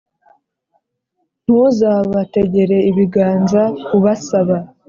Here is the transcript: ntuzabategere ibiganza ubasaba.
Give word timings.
ntuzabategere 1.43 2.77
ibiganza 2.89 3.61
ubasaba. 3.97 4.57